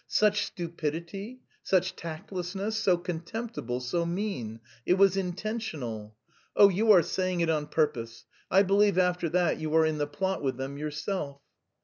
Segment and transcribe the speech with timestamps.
[0.07, 4.59] "Such stupidity, such tactlessness, so contemptible, so mean!
[4.83, 6.15] It was intentional!
[6.55, 8.25] Oh, you are saying it on purpose!
[8.49, 11.39] I believe after that you are in the plot with them yourself."